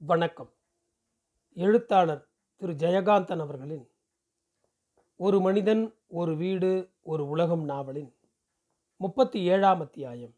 [0.00, 0.50] வணக்கம்.
[1.56, 2.20] எழுத்தாளர்
[2.60, 3.84] திரு ஜெயகாந்தன் அவர்களின்
[5.20, 6.70] ஒரு மனிதன் ஒரு வீடு
[7.02, 8.10] ஒரு உலகம் நாவலின்
[9.00, 10.34] முப்பத்தி ஏழாம் அத்தியாயம்.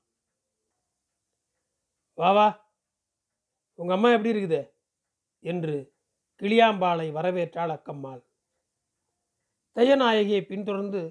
[2.18, 2.46] வா வா.
[3.78, 4.60] உங்க அம்மா எப்படி இருக்குது?
[5.44, 5.74] என்று
[6.42, 8.22] கிளியாம்பாளை வரவேற்றாள் அக்கம்மாள்.
[9.76, 11.02] தையநாயகியை பின்தொடர்ந்து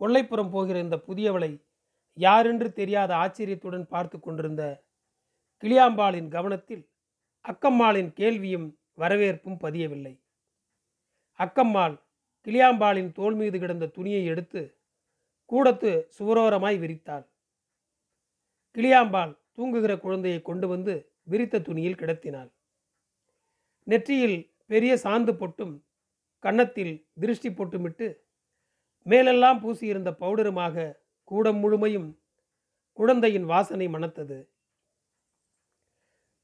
[0.00, 1.52] கொல்லைப்புறம் போகிற இந்த புதியவளை
[2.18, 4.64] யாரென்று தெரியாத ஆச்சரியத்துடன் பார்த்து கொண்டிருந்த
[5.62, 6.84] கிளியாம்பாளின் கவனத்தில்
[7.44, 10.14] அக்கம்மாளின் கேள்வியும் வரவேற்பும் பதியவில்லை.
[11.38, 11.96] அக்கம்மாள்
[12.46, 14.78] கிளியாம்பாளின் தோள் மீது கிடந்த துணியை எடுத்து
[15.44, 17.26] கூடத்து சுவரோரமாய் விரித்தாள்.
[18.76, 22.50] கிளியாம்பாள் தூங்குகிற குழந்தையை கொண்டு வந்து விரித்த துணியில் கிடத்தினாள்.
[23.84, 25.74] நெற்றியில் பெரிய சாந்து பொட்டும்
[26.38, 28.06] கன்னத்தில் திருஷ்டி பொட்டுமிட்டு
[29.02, 32.08] மேலெல்லாம் பூசியிருந்த பவுடருமாக கூடம் முழுமையும்
[32.92, 34.38] குழந்தையின் வாசனை மணத்தது.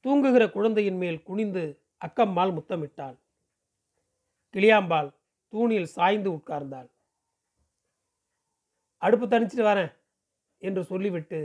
[0.05, 1.63] தூங்குகிற குழந்தையின் மேல் குனிந்து
[2.05, 3.15] அக்கம்மாள் முத்தமிட்டாள்.
[4.53, 5.09] கிளியாம்பாள்
[5.53, 6.89] தூணில் சாய்ந்து உட்கார்ந்தாள்.
[8.97, 9.93] அடுப்பு தணிச்சிட்டு வரேன்
[10.57, 11.39] என்று சொல்லிவிட்டு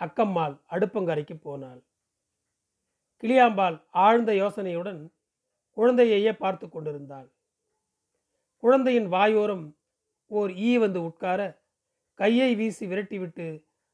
[0.00, 1.80] அக்கம்மாள் அடுப்பங்கரைக்கு போனாள்.
[3.22, 5.00] கிளியாம்பாள் ஆழ்ந்த யோசனையுடன்
[5.76, 7.28] குழந்தையையே பார்த்து கொண்டிருந்தாள்.
[8.62, 9.76] குழந்தையின் வாயோரம்
[10.26, 11.40] ஓர் ஈ வந்து உட்கார
[12.14, 13.46] கையை வீசி விரட்டிவிட்டு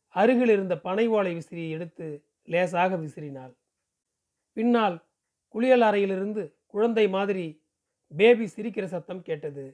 [0.08, 2.06] அருகில் இருந்த பனை ஓலை விசிறியை எடுத்து
[2.44, 3.52] லேசாக விசிறினாள்.
[4.56, 4.97] பின்னால்
[5.55, 7.47] குளியல் அறையிலிருந்து குழந்தை மாதிரி
[8.12, 9.64] பேபி சிரிக்கிற சத்தம் கேட்டது.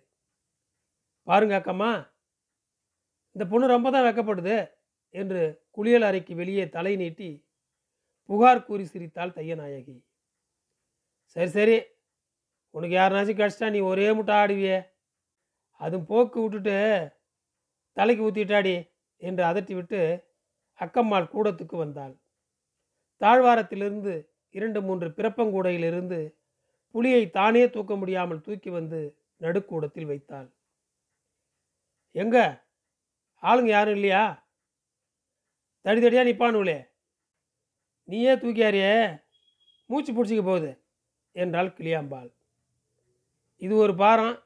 [1.29, 1.91] பாருங்க அக்கம்மா
[3.37, 4.57] இந்த பொண்ணு ரொம்ப தான் வெக்கப்படுது
[5.15, 7.31] என்று குளியல் அறைக்கு வெளியே தலை நீட்டி
[8.29, 9.97] புகார் கூறி சிரித்தாள் தையநாயகி.
[11.37, 11.79] சரி சரி.
[12.75, 14.79] உனக்கு யாருனாச்சும் கிடச்சிட்டா நீ ஒரே முட்டை ஆடுவியே.
[15.81, 16.77] அதுவும் போக்கு விட்டுட்டு
[17.97, 18.75] தலைக்கு ஊற்றிட்டாடி
[19.23, 20.01] என்று அதட்டி விட்டு
[20.81, 22.15] அக்கம்மாள் கூடத்துக்கு வந்தாள்.
[23.21, 24.15] தாழ்வாரத்திலிருந்து
[24.51, 26.35] இரண்டு மூன்று பிறப்பங்கூடையிலிருந்து
[26.91, 30.55] புலியை தானே தூக்க முடியாமல் தூக்கி வந்து நடுக்கூடத்தில் வைத்தாள்.
[32.11, 32.67] எங்க?
[33.43, 34.49] ஆளுங்க யாரும் இல்லையா?
[35.81, 36.89] தடி தடியா நிப்பானுங்களே
[38.05, 39.23] நீயே தூக்கியாரியே
[39.87, 40.85] மூச்சு பிடிச்சிக்க போகுது
[41.33, 42.33] என்றாள் கிளியாம்பாள்.
[43.57, 44.43] இது ஒரு பாரம்.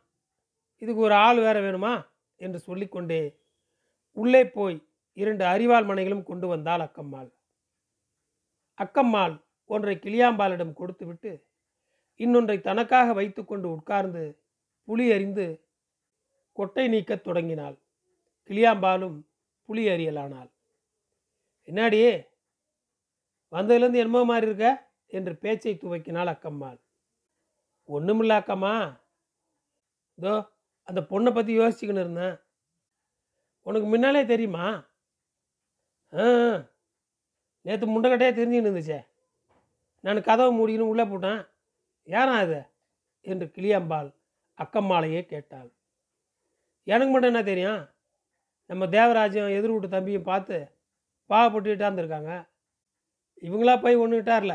[0.76, 2.06] இதுக்கு ஒரு ஆள் வேற வேணுமா?
[2.36, 3.40] என்று சொல்லிக்கொண்டே
[4.12, 7.30] உள்ளே போய் இரண்டு அரிவாள் மனைகளும் கொண்டு வந்தாள் அக்கம்மாள்.
[8.78, 11.46] அக்கம்மாள் ஒன்றை கிளியாம்பாலிடம் கொடுத்துவிட்டு
[12.16, 14.42] இன்னொன்றை தனக்காக வைத்துக்கொண்டு உட்கார்ந்து
[14.84, 15.46] புலி அறிந்து
[16.52, 17.76] கொட்டை நீக்கத் தொடங்கினாள்.
[18.48, 19.16] கிளியாம்பாலும்
[19.64, 20.50] புலி அறியலானாள்
[21.66, 22.26] என்னாடி?
[23.52, 24.92] வந்ததுலேருந்து என்னமோ மாதிரி இருக்க?
[25.06, 26.78] என்று பேச்சை துவக்கினாள் அக்கம்மாள்.
[27.88, 29.00] ஒன்றுமில்ல அக்கம்மா.
[30.14, 30.34] இதோ
[30.82, 32.36] அந்த பொண்ணை பற்றி யோசிச்சுக்கின்னு இருந்தேன்.
[33.60, 34.66] உனக்கு முன்னாலே தெரியுமா?
[36.12, 36.24] ஆ
[37.60, 39.06] நேற்று முண்டக்கட்டையே தெரிஞ்சுக்கின்னு இருந்துச்சே.
[40.04, 41.40] நான் கதவை மூடிக்கின்னு உள்ளே போட்டேன்.
[42.02, 42.60] யாரா அது
[43.20, 44.08] என்று கிளியம்பாள்
[44.58, 45.70] அக்கம்மாளையே கேட்டாள்.
[46.86, 47.82] எனக்கு மட்டும் என்ன தெரியும்?
[48.70, 50.56] நம்ம தேவராஜ்யம் எதிர் வீட்டு தம்பியும் பார்த்து
[51.30, 52.32] பாவப்பட்டுக்கிட்டா இருந்திருக்காங்க.
[53.42, 54.54] இவங்களா போய் ஒன்றுக்கிட்டார்ல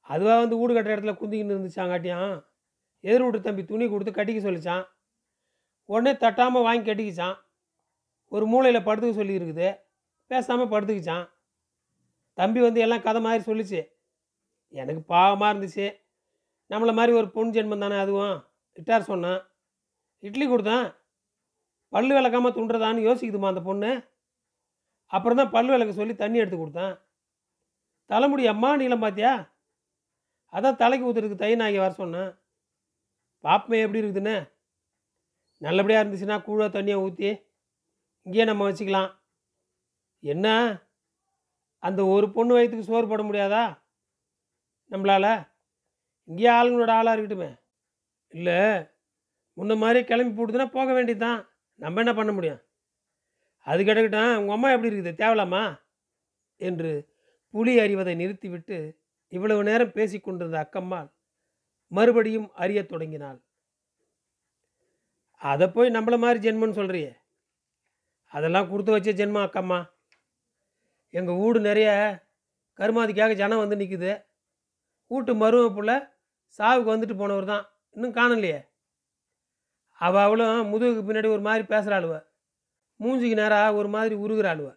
[0.00, 2.32] அதுவாக வந்து வீடு கட்டுற இடத்துல குந்திக்கின்னு இருந்துச்சாங்காட்டியும்
[3.04, 4.84] எதிர் வீட்டு தம்பி துணி கொடுத்து கட்டிக்க சொல்லிச்சான்
[5.88, 7.36] உடனே தட்டாமல் வாங்கி கட்டிக்கிச்சான்
[8.32, 9.68] ஒரு மூலையில் படுத்துக்க சொல்லியிருக்குது.
[10.30, 11.26] பேசாமல் படுத்துக்கிச்சான்
[12.38, 13.80] தம்பி வந்து எல்லாம் கதை மாதிரி சொல்லிச்சு.
[14.74, 15.86] எனக்கு பாவமாக இருந்துச்சு.
[16.70, 18.36] நம்மளை மாதிரி ஒரு பொன் ஜென்மம் தானே அதுவும்?
[18.80, 19.40] இட்டார் சொன்னான்
[20.22, 20.86] இட்லி கொடுத்தேன்
[21.92, 23.90] பல்லு விளக்காமல் துண்டுறதான்னு யோசிக்குதுமா அந்த பொண்ணு.
[25.10, 26.94] அப்புறம் தான் பல்லு விளக்க சொல்லி தண்ணி எடுத்து கொடுத்தேன்.
[28.10, 29.32] தலைமுடி அம்மா நீளம் பார்த்தியா
[30.52, 32.30] அதான் தலைக்கு ஊற்றுறதுக்கு தை நாய்க்கு வர சொன்னேன்
[33.44, 34.36] பாப்பமே எப்படி இருக்குதுன்னு?
[35.62, 37.28] நல்லபடியாக இருந்துச்சுன்னா கூழ தண்ணியை ஊற்றி
[38.26, 39.10] இங்கேயே நம்ம வச்சுக்கலாம்.
[40.22, 40.46] என்ன?
[41.82, 43.64] அந்த ஒரு பொண்ணு வயிற்றுக்கு சோறு போட முடியாதா?
[44.90, 45.48] நம்மளால்?
[46.24, 47.58] இங்கேயே ஆளுங்களோட ஆளாக இருக்கட்டுமே.
[48.28, 48.58] இல்லை
[49.56, 52.62] முன்ன மாதிரி கிளம்பி போட்டுதுன்னா போக வேண்டியது தான் நம்ம என்ன பண்ண முடியும்?
[53.60, 55.20] அது கிடக்கட்டும் உங்கள் அம்மா எப்படி இருக்குது?
[55.24, 55.80] தேவலாமா?
[56.56, 57.08] என்று
[57.50, 61.08] புலி அறிவதை நிறுத்திவிட்டு இவ்வளவு நேரம் பேசி கொண்டிருந்த அக்கம்மாள்
[61.86, 63.38] மறுபடியும் அறியத் தொடங்கினாள்.
[65.40, 67.12] அதை போய் நம்மள மாதிரி ஜென்மன்னு சொல்கிறியே
[68.32, 69.90] அதெல்லாம் கொடுத்து வச்ச ஜென்மம் அக்கம்மா.
[71.10, 71.90] எங்கள் வீடு நிறைய
[72.78, 74.10] கருமாதிக்காக ஜனம் வந்து நிற்குது
[75.10, 75.92] வீட்டு மரும புள்ள
[76.58, 77.64] சாவுக்கு வந்துட்டு போனவர் தான்.
[77.96, 78.58] இன்னும் காணலையே.
[80.00, 82.16] அவள் அவளும் முதுகுக்கு பின்னாடி ஒரு மாதிரி பேசுகிறாளுவ
[83.00, 84.68] மூஞ்சிக்கு நேராக ஒரு மாதிரி உருகிறாளுவ.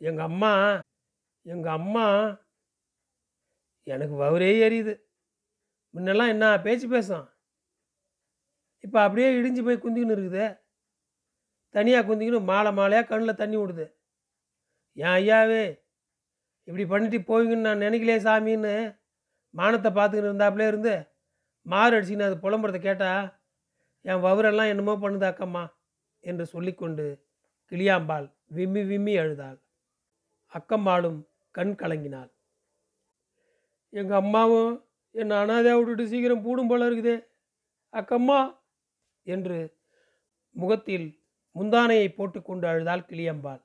[0.00, 0.52] எங்கள் அம்மா
[1.46, 2.06] எங்கள் அம்மா
[3.86, 4.94] எனக்கு வவுரே எரியுது.
[5.94, 7.26] முன்னெல்லாம் என்ன பேச்சு பேசும்
[8.84, 10.44] இப்போ அப்படியே இடிஞ்சு போய் குந்திக்கின்னு இருக்குது.
[11.74, 13.86] தனியாக குந்திக்கின்னு மாலை மாலையாக கண்ணில் தண்ணி விடுது
[14.96, 15.64] ஏன் ஐயாவே
[16.68, 18.74] இப்படி பண்ணிட்டு போவீங்கன்னு நான் நினைக்கலையே சாமின்னு
[19.54, 20.94] மானத்தை பார்த்துக்கிட்டு இருந்தாப்புலே இருந்து
[21.66, 23.10] மாறு அடிச்சுன்னு அது புலம்புறத கேட்டா
[24.04, 25.64] என் வவரெல்லாம் என்னமோ பண்ணுது அக்கம்மா
[26.24, 27.06] என்று சொல்லிக்கொண்டு
[27.72, 28.26] கிளியாம்பாள்
[28.56, 29.58] விம்மி விம்மி அழுதாள்.
[30.52, 31.20] அக்கம்மாளும்
[31.54, 32.30] கண் கலங்கினாள்.
[33.92, 34.72] எங்கள் அம்மாவும்
[35.14, 37.16] என்னை அனாதையாக விட்டுட்டு சீக்கிரம் பூடும் போல இருக்குதே
[37.94, 38.40] அக்கம்மா
[39.26, 39.58] என்று
[40.56, 41.06] முகத்தில்
[41.56, 43.62] முந்தானையை போட்டுக்கொண்டு அழுதாள் கிளியம்பாள்.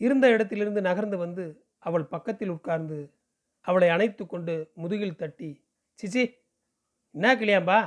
[0.00, 1.44] இருந்த இடத்திலிருந்து நகர்ந்து வந்து
[1.82, 2.98] அவள் பக்கத்தில் உட்கார்ந்து
[3.66, 5.50] அவளை அணைத்து கொண்டு முதுகில் தட்டி
[5.98, 6.22] சிச்சி
[7.14, 7.78] என்ன கிளியாம்பா?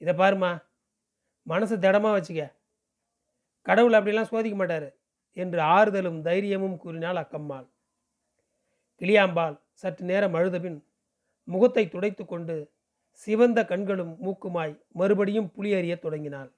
[0.00, 0.50] இதை பாருமா
[1.46, 2.42] மனசு திடமாக வச்சுக்க.
[3.66, 4.88] கடவுள் அப்படிலாம் சோதிக்க மாட்டார்
[5.36, 7.66] என்று ஆறுதலும் தைரியமும் கூறினாள் அக்கம்மாள்.
[9.00, 10.78] கிளியாம்பாள் சற்று நேரம் அழுதபின்
[11.48, 12.56] முகத்தை துடைத்து கொண்டு
[13.22, 16.50] சிவந்த கண்களும் மூக்குமாய் மறுபடியும் புலி அறியத் தொடங்கினாள்.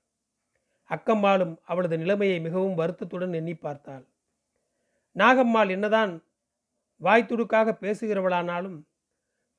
[0.91, 4.05] அக்கம்மாளும் அவளது நிலைமையை மிகவும் வருத்தத்துடன் எண்ணி பார்த்தாள்.
[5.17, 6.13] நாகம்மாள் என்னதான்
[7.03, 8.79] வாய்த்துடுக்காக பேசுகிறவளானாலும்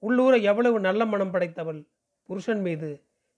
[0.04, 1.82] உள்ளூர எவ்வளவு நல்ல மனம் படைத்தவள்
[2.30, 2.90] புருஷன் மீது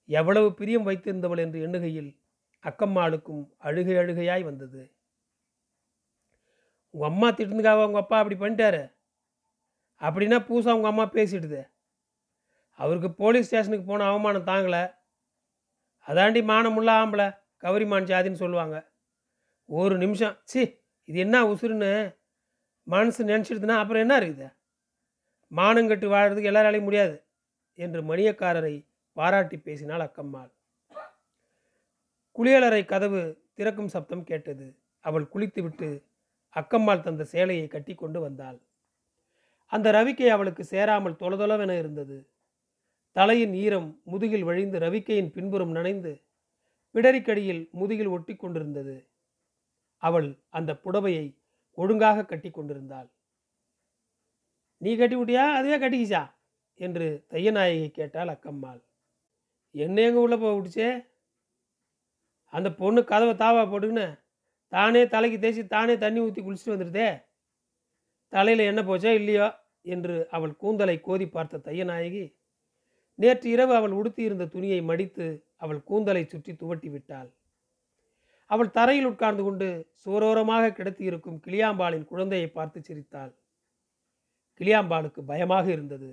[0.09, 2.11] எவ்வளவு பிரியம் வைத்திருந்தவள் என்று எண்ணுகையில்
[2.63, 4.81] அக்கம்மாளுக்கும் அழுகை அழுகையாய் வந்தது.
[6.93, 8.83] உங்கள் அம்மா திட்டுந்துக்காக உங்கள் அப்பா அப்படி பண்ணிட்டாரு.
[10.01, 11.61] அப்படின்னா பூசா உங்கள் அம்மா பேசிடுது.
[12.79, 14.83] அவருக்கு போலீஸ் ஸ்டேஷனுக்கு போன அவமானம் தாங்கலை.
[16.07, 17.27] அதாண்டி மானமுள்ள ஆம்பளை
[17.63, 18.91] கவரிமான் ஜாதின்னு சொல்லுவாங்க.
[19.69, 20.61] ஒரு நிமிஷம் சி
[21.09, 21.91] இது என்ன உசுருன்னு?
[22.87, 24.47] மனசு நினச்சிடுதுன்னா அப்புறம் என்ன இருக்குது?
[25.51, 27.15] மானங்கட்டு வாழறதுக்கு எல்லாராலையும் முடியாது
[27.79, 28.75] என்று மணியக்காரரை
[29.17, 30.51] பாராட்டி பேசினாள் அக்கம்மாள்.
[32.35, 33.21] குளியலறை கதவு
[33.57, 34.67] திறக்கும் சப்தம் கேட்டது.
[35.05, 35.89] அவள் குளித்துவிட்டு
[36.55, 38.57] அக்கம்மாள் தந்த சேலையை கட்டி கொண்டு வந்தாள்.
[39.71, 42.17] அந்த ரவிக்கை அவளுக்கு சேராமல் தொலதொலவென இருந்தது.
[43.15, 46.11] தலையின் ஈரம் முதுகில் வழிந்து ரவிக்கையின் பின்புறம் நனைந்து
[46.95, 48.95] பிடரிக்கடியில் முதுகில் ஒட்டி கொண்டிருந்தது
[50.03, 51.25] அவள் அந்த புடவையை
[51.77, 53.09] ஒழுங்காக கட்டி கொண்டிருந்தாள்
[54.81, 56.23] நீ கட்டி விட்டியா அதுவே கட்டிக்கிச்சா?
[56.79, 58.81] என்று தையநாயகி கேட்டாள் அக்கம்மாள்.
[59.75, 60.89] என்ன எங்க உள்ள போக விட்டுச்சே?
[62.53, 64.07] அந்த பொண்ணு கதவை தாவா போட்டுக்கின்னு
[64.73, 67.09] தானே தலைக்கு தேய்ச்சி தானே தண்ணி ஊற்றி குளிச்சுட்டு வந்துடுதே
[68.33, 69.47] தலையில் என்ன போச்சோ இல்லையோ?
[69.85, 72.25] என்று அவள் கூந்தலை கோதி பார்த்த தையநாயகி
[73.19, 75.25] நேற்று இரவு அவள் உடுத்தியிருந்த துணியை மடித்து
[75.63, 77.29] அவள் கூந்தலை சுற்றி துவட்டி விட்டாள்.
[78.45, 79.67] அவள் தரையில் உட்கார்ந்து கொண்டு
[80.05, 83.33] சோரோரமாக கிடத்தியிருக்கும் கிளியாம்பாளின் குழந்தையை பார்த்து சிரித்தாள்.
[84.59, 86.09] கிளியாம்பாளுக்கு பயமாக இருந்தது.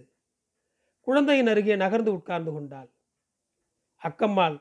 [1.00, 2.90] குழந்தையின் அருகே நகர்ந்து உட்கார்ந்து கொண்டாள்.
[4.02, 4.56] அக்கம்மாள்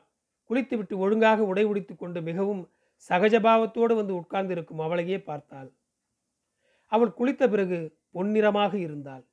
[0.50, 2.62] குளித்துவிட்டு ஒழுங்காக உடை உடித்து கொண்டு மிகவும்
[3.10, 5.70] சகஜபாவத்தோடு வந்து உட்கார்ந்திருக்கும் அவளையே பார்த்தாள்.
[6.86, 7.78] அவள் குளித்த பிறகு
[8.12, 9.24] பொன்னிறமாக இருந்தாள்.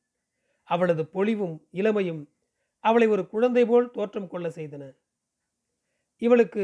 [0.64, 2.22] அவளது பொலிவும் இளமையும்
[2.84, 4.84] அவளை ஒரு குழந்தை போல் தோற்றம் கொள்ள செய்தன.
[6.22, 6.64] இவளுக்கு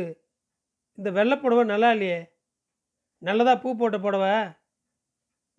[0.98, 2.32] இந்த வெள்ளைப்புடவை நல்லா இல்லையே?
[3.18, 4.34] நல்லதாக பூ போட்ட புடவை?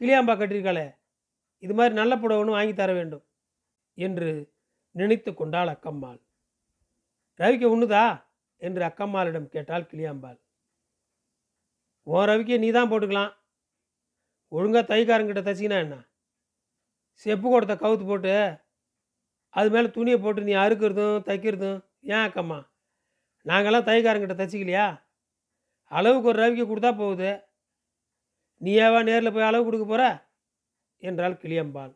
[0.01, 0.97] கிளியாம்பா கட்டியிருக்காளே.
[1.59, 3.25] இது மாதிரி நல்ல புடவைன்னு வாங்கி தர வேண்டும்
[3.95, 4.55] என்று
[4.91, 6.21] நினைத்து கொண்டாள் அக்கம்மாள்.
[7.39, 8.25] ரவிக்கு உண்ணுதா?
[8.57, 10.39] என்று அக்கம்மாளிடம் கேட்டாள் கிளியாம்பாள்.
[12.03, 13.33] ஓ ரவிக்கு நீ தான் போட்டுக்கலாம்.
[14.49, 15.97] ஒழுங்காக தைக்காரங்கிட்ட தச்சினா என்ன?
[17.11, 18.61] செப்பு கொடுத்த கவுத்து போட்டு
[19.49, 22.59] அது மேலே துணியை போட்டு நீ அறுக்கிறதும் தைக்கிறதும் ஏன் அக்கம்மா?
[23.47, 25.06] நாங்கள்லாம் தைக்காரங்கிட்ட தச்சிக்கலையா?
[25.91, 27.31] அளவுக்கு ஒரு ரவிக்கு கொடுத்தா போகுது.
[28.61, 30.05] நீயாவா நேரில் போய் அளவு கொடுக்க போற?
[31.03, 31.93] என்றாள் கிளியம்பாள்.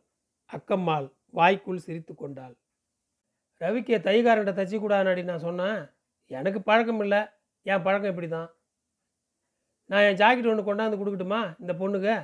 [0.50, 1.06] அக்கம்மாள்
[1.38, 2.54] வாய்க்குள் சிரித்து கொண்டாள்.
[3.60, 5.80] ரவிக்கு தைக்காரன்ட்ட தச்சு கூடாதுனாடி நான் சொன்னேன்.
[6.30, 7.20] எனக்கு பழக்கம் இல்லை.
[7.66, 8.50] என் பழக்கம் இப்படி தான்
[9.90, 12.14] நான் என் ஜாக்கெட் ஒன்று கொண்டாந்து கொடுக்கட்டுமா இந்த பொண்ணுக்கு?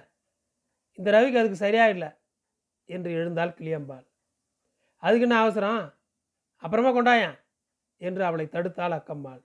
[0.99, 2.11] இந்த ரவிக்கு அதுக்கு சரியாக இல்லை
[2.89, 4.05] என்று எழுந்தாள் கிளியம்பாள்.
[5.03, 5.83] அதுக்கு என்ன அவசரம்?
[6.63, 7.37] அப்புறமா கொண்டாயன்
[8.01, 9.43] என்று அவளை தடுத்தாள் அக்கம்மாள்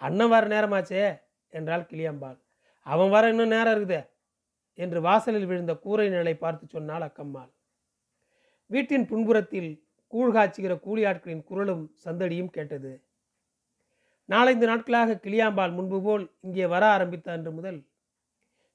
[0.00, 1.02] அண்ணன் வர நேரமாச்சே
[1.52, 2.38] என்றாள் கிளியம்பாள்.
[2.86, 4.00] அவன் வர இன்னும் நேரம் இருக்குதே
[4.78, 7.50] என்று வாசலில் விழுந்த கூரை நிலை பார்த்து சொன்னாள் அக்கம்மாள்.
[8.70, 9.70] வீட்டின் பின்புறத்தில்
[10.12, 12.92] கூழ் காய்ச்சுகிற கூலி ஆட்களின் குரலும் சந்தடியும் கேட்டது.
[14.28, 17.80] நாலைந்து நாட்களாக கிளியாம்பாள் முன்பு போல் இங்கே வர ஆரம்பித்த அன்று முதல்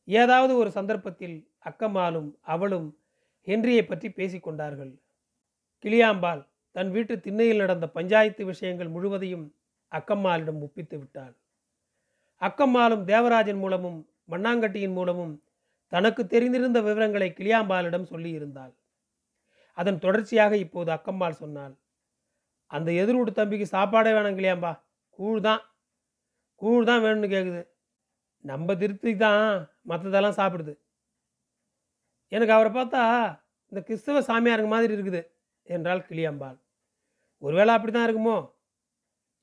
[0.08, 2.88] ஏதாவது ஒரு சந்தர்ப்பத்தில் அக்கம்மாளும் அவளும்
[3.48, 4.94] ஹென்ரியை பற்றி பேசிக்கொண்டார்கள்
[5.84, 6.42] கிளியாம்பாள்
[6.76, 9.46] தன் வீட்டு திண்ணையில் நடந்த பஞ்சாயத்து விஷயங்கள் முழுவதையும்
[9.98, 11.34] அக்கம்மாளிடம் ஒப்பித்து விட்டாள்.
[12.42, 14.00] அக்கம்மாளும் தேவராஜன் மூலமும்
[14.32, 15.34] மண்ணாங்கட்டியின் மூலமும்
[15.92, 18.74] தனக்கு தெரிந்திருந்த விவரங்களை கிளியாம்பாளிடம் சொல்லியிருந்தாள்.
[19.78, 21.76] அதன் தொடர்ச்சியாக இப்போது அக்கம்மாள் சொன்னாள்
[22.72, 24.72] அந்த எதிர்வீட்டு தம்பிக்கு சாப்பாடே வேணாம் கிளியாம்பா
[25.20, 25.62] கூழ் தான்
[26.62, 27.62] கூழ் தான் வேணும்னு கேட்குது
[28.46, 29.44] நம்ம திருத்தி தான்
[29.90, 30.74] மற்றதெல்லாம் சாப்பிடுது.
[32.32, 33.04] எனக்கு அவரை பார்த்தா
[33.72, 35.22] இந்த கிறிஸ்தவ சாமியாருங்க மாதிரி இருக்குது
[35.68, 36.58] என்றாள் கிளியாம்பாள்.
[37.44, 38.38] ஒருவேளை அப்படி தான் இருக்குமோ?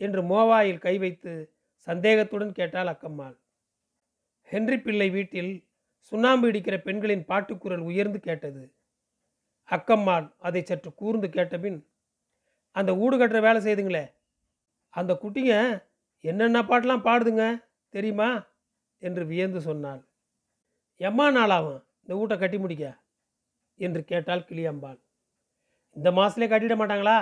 [0.04, 1.32] என்று மோவாயில் கை வைத்து
[1.86, 3.36] சந்தேகத்துடன் கேட்டாள் அக்கம்மாள்.
[4.50, 5.52] ஹென்றி பிள்ளை வீட்டில்
[6.12, 8.62] சுண்ணாம்பு இடிக்கிற பெண்களின் பாட்டுக்குரல் உயர்ந்து கேட்டது.
[9.68, 11.78] அக்கம்மாள் அதை சற்று கூர்ந்து கேட்டபின்
[12.76, 14.04] அந்த ஊடு கட்டுற வேலை செய்துங்களே
[14.94, 15.54] அந்த குட்டிங்க
[16.24, 17.44] என்னென்ன பாட்டெலாம் பாடுதுங்க
[17.94, 18.30] தெரியுமா?
[19.02, 20.02] என்று வியந்து சொன்னாள்.
[21.00, 22.84] எம்மா நாளாகும் இந்த வீட்டை கட்டி முடிக்க?
[23.80, 24.98] என்று கேட்டாள் கிளியம்பாள்.
[25.96, 27.16] இந்த மாதத்துலேயே கட்டிட மாட்டாங்களா?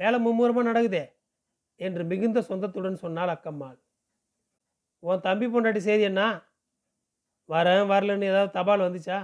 [0.00, 1.04] வேலை மும்முரமாக நடக்குதே
[1.80, 3.78] என்று மிகுந்த சொந்தத்துடன் சொன்னாள் அக்கம்மாள்.
[5.02, 6.22] உன் தம்பி பொண்டாட்டி செய்தி என்ன?
[7.48, 9.18] வரேன் வரலன்னு ஏதாவது தபால் வந்துச்சா?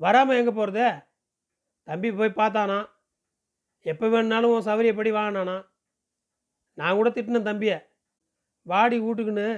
[0.00, 0.86] வராமல் எங்கே போகிறது
[1.88, 2.78] தம்பி போய் பார்த்தானா?
[3.86, 5.56] எப்போ வேணுனாலும் உன் சௌகரியப்படி வாங்கினானா
[6.78, 7.78] நான் கூட திட்டினேன் தம்பியை.
[8.66, 9.48] வாடி வீட்டுக்குன்னு.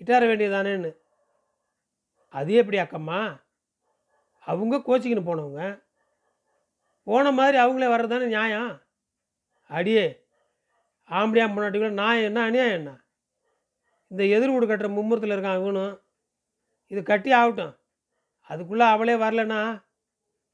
[0.00, 0.90] இட்டார வேண்டியதானேன்னு
[2.38, 3.20] அது எப்படி அக்கம்மா?
[4.50, 5.62] அவங்க கோச்சிக்கின்னு போனவங்க.
[7.02, 8.72] போன மாதிரி அவங்களே வர்றது தானே நியாயம்?
[9.76, 10.06] அடியே
[11.10, 12.90] ஆம்படியா முன்னாடி நான் என்ன அநியாயம் என்ன?
[14.10, 15.94] இந்த எதிர் வீடு கட்டுற மும்முரத்தில் இருக்கான் இவனும்
[16.90, 17.74] இது கட்டி ஆகட்டும்.
[18.50, 19.60] அதுக்குள்ளே அவளே வரலன்னா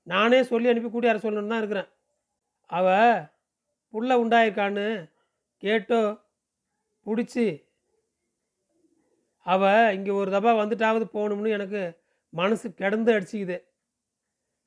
[0.06, 1.90] நானே சொல்லி அனுப்பி கூட்டியார சொல்லணுன்னு தான் இருக்கிறேன்.
[2.70, 2.86] அவ
[3.94, 4.86] புள்ள உண்டாயிருக்கான்னு
[5.62, 6.00] கேட்டோ
[7.06, 7.46] பிடிச்சி
[9.46, 11.80] அவள் இங்கே ஒரு தபா வந்துட்டாவது போகணும்னு எனக்கு
[12.32, 13.56] மனசு கிடந்து அடிச்சிக்குது.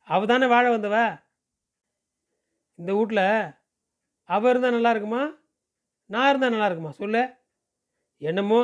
[0.07, 0.97] அவ தானே வாழ வந்தவ?
[2.79, 3.25] இந்த வீட்டில்
[4.29, 5.23] அவள் இருந்தால் நல்லா இருக்குமா?
[6.13, 6.93] நான் இருந்தால் நல்லா இருக்குமா?
[7.01, 7.21] சொல்லு.
[8.21, 8.59] என்னமோ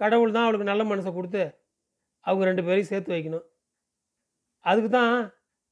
[0.00, 1.42] கடவுள் தான் அவளுக்கு நல்ல மனசை கொடுத்து
[2.26, 3.46] அவங்க ரெண்டு பேரையும் சேர்த்து வைக்கணும்.
[4.60, 5.14] அதுக்கு தான்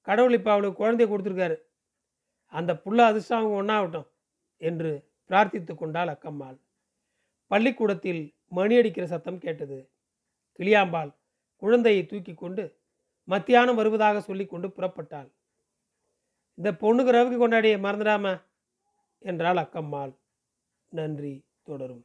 [0.09, 1.57] கடவுள் இப்போ அவளுக்கு குழந்தைய கொடுத்துருக்காரு.
[2.53, 4.09] அந்த புள்ள அதிர்ஷ்டம் அவங்க ஒன்றாகட்டும்
[4.69, 4.91] என்று
[5.31, 6.57] பிரார்த்தித்து கொண்டாள் அக்கம்மாள்.
[7.51, 8.23] பள்ளிக்கூடத்தில்
[8.57, 9.79] மணி அடிக்கிற சத்தம் கேட்டது.
[10.59, 11.11] கிளியாம்பாள்
[11.63, 12.65] குழந்தையை தூக்கி கொண்டு
[13.29, 15.29] மத்தியானம் வருவதாக சொல்லி கொண்டு புறப்பட்டாள்.
[16.59, 18.35] இந்த பொண்ணுக்கு ரவுக்கு கொண்டாடி மறந்துடாம
[19.23, 20.13] என்றாள் அக்கம்மாள்.
[20.93, 22.05] நன்றி தொடரும்